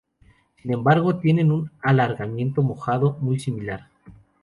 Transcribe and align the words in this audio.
Sin 0.59 0.73
embargo, 0.73 1.17
tienen 1.19 1.51
un 1.51 1.69
alargamiento 1.83 2.63
mojado 2.63 3.17
muy 3.19 3.39
similar. 3.39 3.87